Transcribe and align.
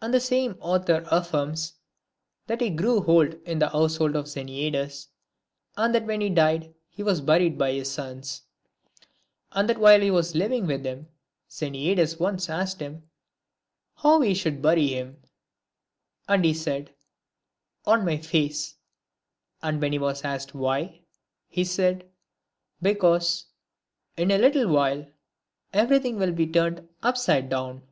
VI. 0.00 0.06
And 0.06 0.14
the 0.14 0.20
same 0.20 0.56
author 0.60 1.04
affirms, 1.10 1.72
that 2.46 2.60
he 2.60 2.70
grew 2.70 3.04
old 3.04 3.34
in 3.44 3.58
the 3.58 3.70
household 3.70 4.14
of 4.14 4.26
Xeniades, 4.26 5.08
and 5.76 5.92
that 5.92 6.06
when 6.06 6.20
he 6.20 6.30
died 6.30 6.72
he 6.88 7.02
was 7.02 7.20
buried 7.20 7.58
by 7.58 7.72
his 7.72 7.90
sons, 7.90 8.42
And 9.50 9.68
that 9.68 9.78
while 9.78 10.00
he 10.00 10.10
was 10.12 10.36
living 10.36 10.68
with 10.68 10.84
him, 10.84 11.08
Xeniades 11.50 12.20
once 12.20 12.48
asked 12.48 12.78
him 12.78 13.10
how 13.96 14.20
he 14.20 14.34
should 14.34 14.62
bury 14.62 14.86
him; 14.86 15.20
and 16.28 16.44
he 16.44 16.54
said," 16.54 16.94
On 17.88 18.04
my 18.04 18.18
face;" 18.18 18.76
and 19.64 19.80
when 19.82 19.90
he 19.90 19.98
was 19.98 20.24
asked 20.24 20.54
why, 20.54 21.00
he 21.48 21.64
said," 21.64 22.08
Because, 22.80 23.46
in 24.16 24.30
a 24.30 24.38
little 24.38 24.68
while, 24.68 25.08
everything 25.72 26.20
will 26.20 26.30
be 26.30 26.46
turned 26.46 26.88
upside 27.02 27.48
down." 27.48 27.82